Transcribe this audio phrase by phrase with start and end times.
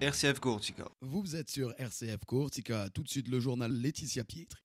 [0.00, 0.88] RCF Courtica.
[1.02, 4.62] Vous êtes sur RCF Courtica, tout de suite le journal Laetitia Pietri.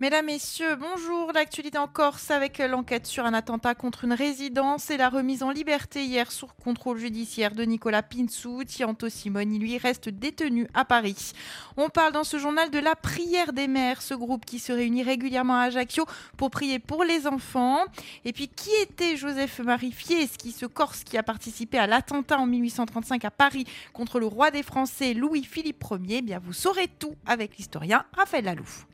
[0.00, 1.30] Mesdames, Messieurs, bonjour.
[1.34, 5.50] L'actualité en Corse avec l'enquête sur un attentat contre une résidence et la remise en
[5.50, 8.64] liberté hier sous contrôle judiciaire de Nicolas Pinsou.
[8.64, 11.32] Tianto Simoni, lui, reste détenu à Paris.
[11.76, 15.02] On parle dans ce journal de la prière des mères, ce groupe qui se réunit
[15.02, 16.06] régulièrement à Ajaccio
[16.38, 17.80] pour prier pour les enfants.
[18.24, 23.26] Et puis, qui était Joseph-Marie Fieschi, ce Corse qui a participé à l'attentat en 1835
[23.26, 26.16] à Paris contre le roi des Français Louis-Philippe Ier?
[26.20, 28.86] Eh Bien, vous saurez tout avec l'historien Raphaël Lalouf.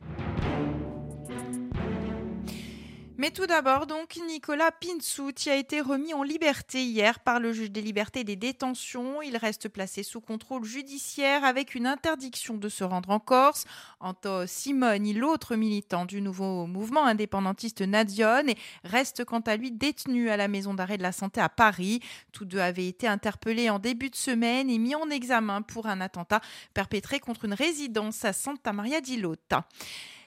[3.19, 7.71] Mais tout d'abord, donc, Nicolas Pinsouti a été remis en liberté hier par le juge
[7.71, 9.23] des libertés et des détentions.
[9.23, 13.65] Il reste placé sous contrôle judiciaire avec une interdiction de se rendre en Corse.
[13.99, 18.53] Anto Simoni, l'autre militant du nouveau mouvement indépendantiste Nadion,
[18.83, 22.01] reste quant à lui détenu à la maison d'arrêt de la santé à Paris.
[22.33, 26.01] Tous deux avaient été interpellés en début de semaine et mis en examen pour un
[26.01, 26.41] attentat
[26.75, 29.65] perpétré contre une résidence à Santa Maria di Lota.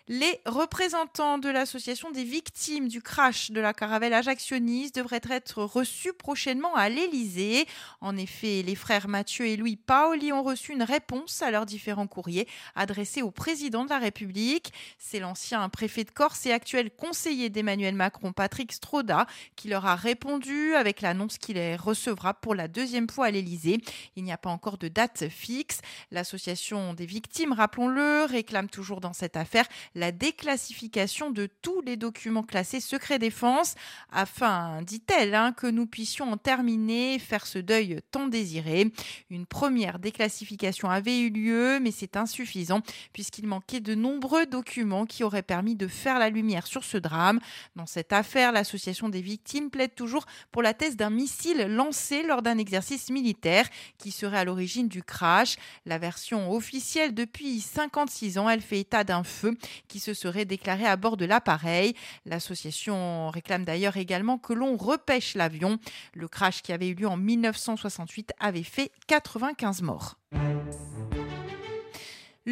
[0.09, 6.13] Les représentants de l'association des victimes du crash de la caravelle Ajaccionis devraient être reçus
[6.13, 7.67] prochainement à l'Élysée.
[8.01, 12.07] En effet, les frères Mathieu et Louis Paoli ont reçu une réponse à leurs différents
[12.07, 14.73] courriers adressés au président de la République.
[14.99, 19.97] C'est l'ancien préfet de Corse et actuel conseiller d'Emmanuel Macron, Patrick Stroda, qui leur a
[19.97, 23.81] répondu avec l'annonce qu'il les recevra pour la deuxième fois à l'Élysée.
[24.17, 25.81] Il n'y a pas encore de date fixe.
[26.11, 32.43] L'association des victimes, rappelons-le, réclame toujours dans cette affaire la déclassification de tous les documents
[32.43, 33.75] classés secret défense,
[34.11, 38.91] afin, dit-elle, hein, que nous puissions en terminer, faire ce deuil tant désiré.
[39.31, 45.25] Une première déclassification avait eu lieu, mais c'est insuffisant, puisqu'il manquait de nombreux documents qui
[45.25, 47.41] auraient permis de faire la lumière sur ce drame.
[47.77, 52.43] Dans cette affaire, l'association des victimes plaide toujours pour la thèse d'un missile lancé lors
[52.43, 53.69] d'un exercice militaire
[53.99, 55.57] qui serait à l'origine du crash.
[55.87, 59.57] La version officielle depuis 56 ans, elle fait état d'un feu
[59.91, 61.95] qui se serait déclaré à bord de l'appareil.
[62.25, 65.79] L'association réclame d'ailleurs également que l'on repêche l'avion.
[66.15, 70.17] Le crash qui avait eu lieu en 1968 avait fait 95 morts.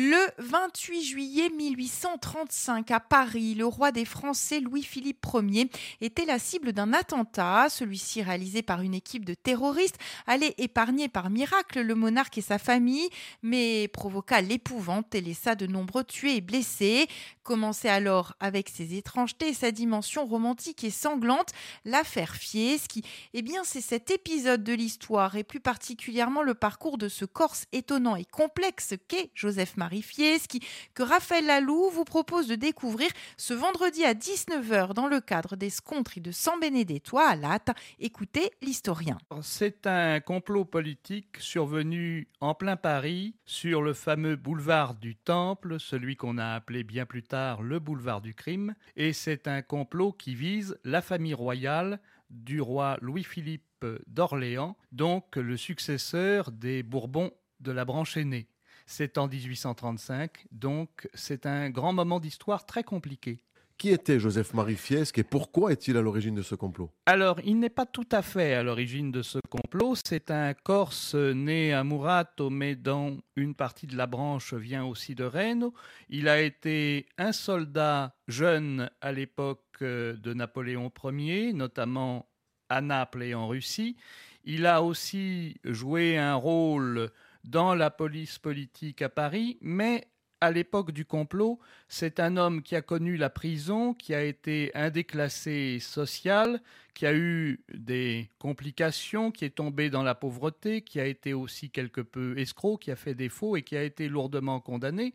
[0.00, 5.69] Le 28 juillet 1835, à Paris, le roi des Français Louis-Philippe Ier
[6.00, 7.66] était la cible d'un attentat.
[7.69, 9.98] Celui-ci, réalisé par une équipe de terroristes,
[10.28, 13.09] allait épargner par miracle le monarque et sa famille,
[13.42, 17.09] mais provoqua l'épouvante et laissa de nombreux tués et blessés.
[17.42, 21.50] Commençait alors avec ses étrangetés et sa dimension romantique et sanglante,
[21.84, 23.03] l'affaire Fieschi.
[23.34, 27.65] Eh bien, c'est cet épisode de l'histoire et plus particulièrement le parcours de ce Corse
[27.72, 30.60] étonnant et complexe qu'est Joseph Marie Fieschi,
[30.94, 35.71] que Raphaël Lalou vous propose de découvrir ce vendredi à 19h dans le cadre des
[35.71, 37.71] Scontri de San Benedetto à Latte.
[37.98, 39.19] Écoutez l'historien.
[39.43, 46.16] C'est un complot politique survenu en plein Paris sur le fameux boulevard du Temple, celui
[46.16, 50.34] qu'on a appelé bien plus tard le boulevard du crime, et c'est un complot qui
[50.34, 52.00] vise la famille royale
[52.31, 58.48] du roi Louis-Philippe d'Orléans, donc le successeur des Bourbons de la branche aînée.
[58.91, 63.44] C'est en 1835, donc c'est un grand moment d'histoire très compliqué.
[63.76, 66.91] Qui était Joseph-Marie Fiesque et pourquoi est-il à l'origine de ce complot?
[67.04, 69.94] Alors, il n'est pas tout à fait à l'origine de ce complot.
[70.06, 75.15] C'est un Corse né à Murato, mais dont une partie de la branche vient aussi
[75.15, 75.69] de Rennes.
[76.09, 82.27] Il a été un soldat jeune à l'époque euh, de Napoléon Ier, notamment
[82.71, 83.97] à Naples et en Russie.
[84.44, 87.10] Il a aussi joué un rôle
[87.44, 90.09] dans la police politique à Paris, mais
[90.41, 94.71] à l'époque du complot, c'est un homme qui a connu la prison, qui a été
[94.75, 96.60] un déclassé social,
[96.94, 101.71] qui a eu des complications, qui est tombé dans la pauvreté, qui a été aussi
[101.71, 105.15] quelque peu escroc, qui a fait défaut et qui a été lourdement condamné.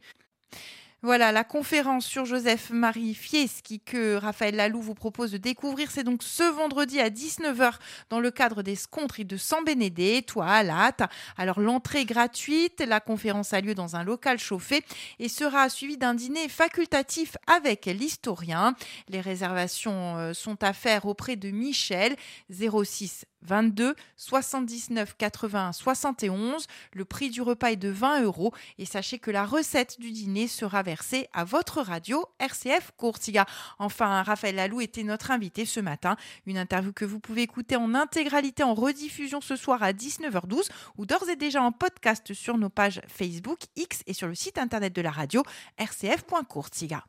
[1.05, 6.23] Voilà, la conférence sur Joseph-Marie Fieschi que Raphaël Lalou vous propose de découvrir, c'est donc
[6.23, 7.73] ce vendredi à 19h
[8.09, 11.01] dans le cadre des Scontri de San Benedetto à Latte.
[11.35, 14.85] Alors l'entrée est gratuite, la conférence a lieu dans un local chauffé
[15.19, 18.73] et sera suivie d'un dîner facultatif avec l'historien.
[19.09, 22.15] Les réservations euh, sont à faire auprès de Michel
[22.49, 26.67] 06 22 79 80 71.
[26.93, 30.47] Le prix du repas est de 20 euros et sachez que la recette du dîner
[30.47, 33.45] sera versée à votre radio RCF Courtiga.
[33.79, 36.15] Enfin, Raphaël Lalou était notre invité ce matin.
[36.45, 41.05] Une interview que vous pouvez écouter en intégralité en rediffusion ce soir à 19h12 ou
[41.05, 44.93] d'ores et déjà en podcast sur nos pages Facebook, X et sur le site internet
[44.93, 45.43] de la radio
[45.79, 47.03] rcf.courtiga.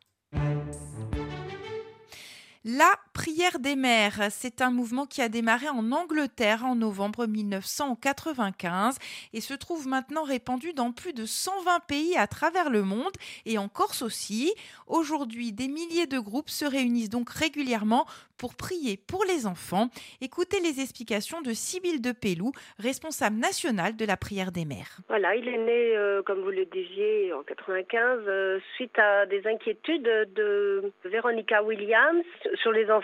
[2.66, 8.98] La Prière des mères, c'est un mouvement qui a démarré en Angleterre en novembre 1995
[9.32, 13.12] et se trouve maintenant répandu dans plus de 120 pays à travers le monde
[13.46, 14.52] et en Corse aussi.
[14.88, 18.04] Aujourd'hui, des milliers de groupes se réunissent donc régulièrement
[18.36, 19.90] pour prier pour les enfants.
[20.20, 22.50] Écoutez les explications de Sybille de Pélou,
[22.80, 24.98] responsable nationale de la prière des mères.
[25.06, 29.46] Voilà, il est né, euh, comme vous le disiez, en 95, euh, suite à des
[29.46, 30.02] inquiétudes
[30.34, 32.24] de Veronica Williams
[32.60, 33.03] sur les enfants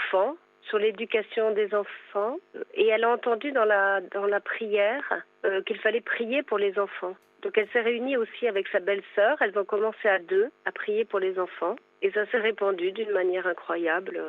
[0.63, 2.37] sur l'éducation des enfants
[2.75, 6.79] et elle a entendu dans la, dans la prière euh, qu'il fallait prier pour les
[6.79, 7.17] enfants.
[7.43, 11.05] Donc elle s'est réunie aussi avec sa belle-sœur, elles ont commencé à deux à prier
[11.05, 14.21] pour les enfants et ça s'est répandu d'une manière incroyable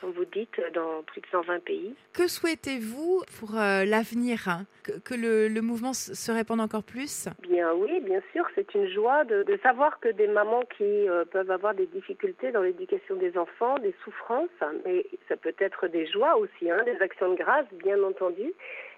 [0.00, 1.94] comme vous dites, dans plus de 120 pays.
[2.12, 7.28] Que souhaitez-vous pour euh, l'avenir hein, que, le, mouvement se répande encore plus?
[7.48, 11.50] Bien oui, bien sûr, c'est une joie de, savoir que des mamans qui euh, peuvent
[11.50, 14.48] avoir des difficultés dans l'éducation des enfants, des souffrances,
[14.84, 18.52] mais ça peut être des joies aussi, hein, des actions de grâce, bien entendu.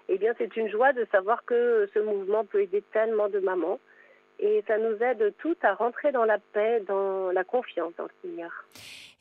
[0.09, 3.79] Eh bien, c'est une joie de savoir que ce mouvement peut aider tellement de mamans
[4.39, 8.09] et ça nous aide toutes à rentrer dans la paix, dans la confiance dans le
[8.21, 8.51] Seigneur.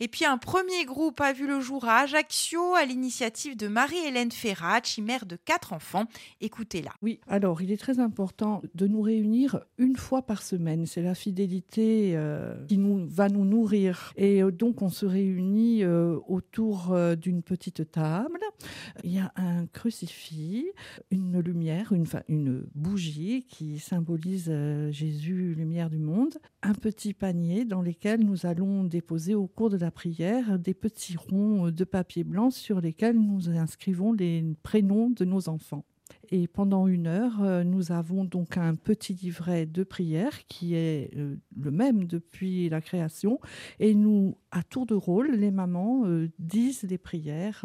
[0.01, 4.31] Et puis un premier groupe a vu le jour à Ajaccio à l'initiative de Marie-Hélène
[4.31, 6.05] Ferracci, mère de quatre enfants.
[6.41, 6.93] Écoutez-la.
[7.03, 10.87] Oui, alors il est très important de nous réunir une fois par semaine.
[10.87, 14.13] C'est la fidélité euh, qui nous, va nous nourrir.
[14.17, 18.41] Et euh, donc on se réunit euh, autour d'une petite table.
[19.03, 20.67] Il y a un crucifix,
[21.11, 24.53] une lumière, une, une bougie qui symbolise
[24.91, 29.77] Jésus, lumière du monde, un petit panier dans lequel nous allons déposer au cours de
[29.77, 35.25] la prière des petits ronds de papier blanc sur lesquels nous inscrivons les prénoms de
[35.25, 35.85] nos enfants.
[36.31, 41.11] Et pendant une heure, euh, nous avons donc un petit livret de prière qui est
[41.17, 43.41] euh, le même depuis la création.
[43.81, 47.65] Et nous, à tour de rôle, les mamans euh, disent les prières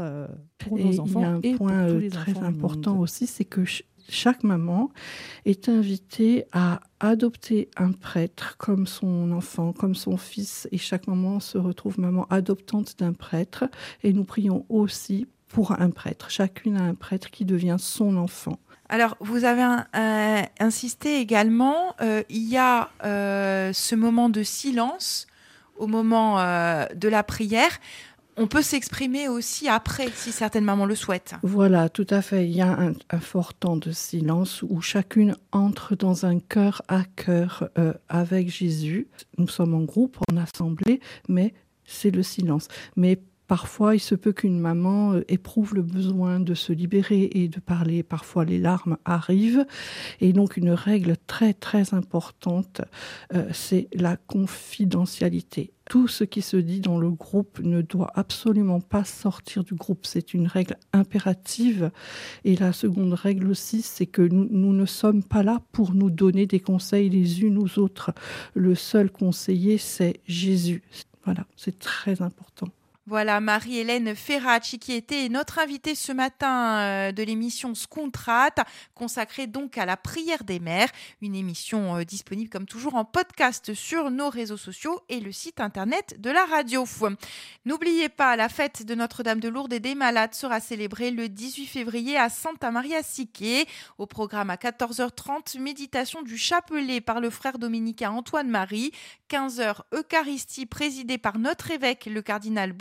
[0.58, 1.40] pour nos enfants.
[1.44, 3.64] Il y a un point très important aussi, c'est que
[4.10, 4.92] chaque maman
[5.46, 11.40] est invitée à adopter un prêtre comme son enfant, comme son fils, et chaque maman
[11.40, 13.66] se retrouve maman adoptante d'un prêtre.
[14.04, 16.30] Et nous prions aussi pour un prêtre.
[16.30, 18.60] Chacune a un prêtre qui devient son enfant.
[18.90, 19.64] Alors, vous avez
[20.60, 25.26] insisté également, euh, il y a euh, ce moment de silence
[25.78, 27.80] au moment euh, de la prière
[28.38, 31.36] on peut s'exprimer aussi après, si certaines mamans le souhaitent.
[31.44, 32.46] Voilà, tout à fait.
[32.46, 37.04] Il y a un, fort temps de silence où chacune entre dans un cœur à
[37.16, 39.08] cœur euh, avec Jésus.
[39.38, 41.54] Nous sommes en groupe, en assemblée, mais
[41.86, 42.68] c'est le silence.
[42.96, 47.48] Mais Parfois, il se peut qu'une maman euh, éprouve le besoin de se libérer et
[47.48, 48.02] de parler.
[48.02, 49.66] Parfois, les larmes arrivent.
[50.22, 52.82] Et donc, une règle très, très importante,
[53.34, 55.74] euh, c'est la confidentialité.
[55.90, 60.06] Tout ce qui se dit dans le groupe ne doit absolument pas sortir du groupe.
[60.06, 61.92] C'est une règle impérative.
[62.46, 66.10] Et la seconde règle aussi, c'est que nous, nous ne sommes pas là pour nous
[66.10, 68.12] donner des conseils les unes aux autres.
[68.54, 70.84] Le seul conseiller, c'est Jésus.
[71.26, 72.70] Voilà, c'est très important.
[73.06, 78.62] Voilà Marie-Hélène Ferracci qui était notre invitée ce matin euh, de l'émission Scontrate,
[78.96, 80.88] consacrée donc à la prière des mères,
[81.22, 85.60] une émission euh, disponible comme toujours en podcast sur nos réseaux sociaux et le site
[85.60, 86.86] internet de la radio.
[87.66, 91.66] N'oubliez pas, la fête de Notre-Dame de Lourdes et des Malades sera célébrée le 18
[91.66, 93.68] février à Santa Maria Sique.
[93.98, 98.94] Au programme à 14h30, méditation du chapelet par le frère dominicain Antoine Marie,
[99.30, 102.72] 15h Eucharistie présidée par notre évêque le cardinal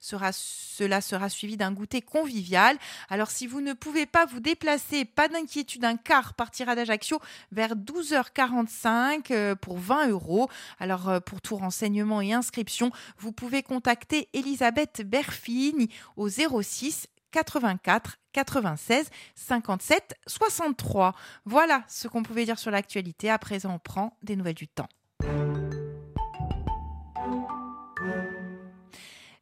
[0.00, 2.76] Cela sera suivi d'un goûter convivial.
[3.08, 7.20] Alors si vous ne pouvez pas vous déplacer, pas d'inquiétude, un car partira d'Ajaccio
[7.52, 10.48] vers 12h45 euh, pour 20 euros.
[10.78, 18.18] Alors euh, pour tout renseignement et inscription, vous pouvez contacter Elisabeth Berfini au 06 84
[18.32, 21.14] 96 57 63.
[21.44, 23.30] Voilà ce qu'on pouvait dire sur l'actualité.
[23.30, 24.88] À présent, on prend des nouvelles du temps.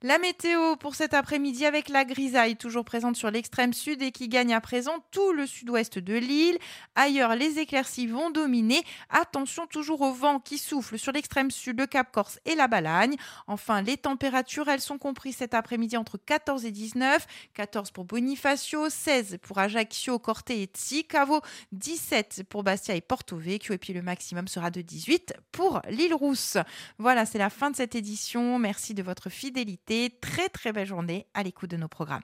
[0.07, 4.29] La météo pour cet après-midi avec la grisaille toujours présente sur l'extrême sud et qui
[4.29, 6.59] gagne à présent tout le sud-ouest de l'île.
[6.95, 8.85] Ailleurs, les éclaircies vont dominer.
[9.09, 13.17] Attention toujours au vent qui souffle sur l'extrême sud, le Cap Corse et la Balagne.
[13.47, 17.27] Enfin, les températures, elles sont comprises cet après-midi entre 14 et 19.
[17.55, 21.41] 14 pour Bonifacio, 16 pour Ajaccio, Corte et Tsicavo,
[21.73, 26.13] 17 pour Bastia et Porto Vecchio et puis le maximum sera de 18 pour l'île
[26.13, 26.59] Rousse.
[26.99, 28.59] Voilà, c'est la fin de cette édition.
[28.59, 29.94] Merci de votre fidélité.
[30.21, 32.23] Très très belle journée à l'écoute de nos programmes.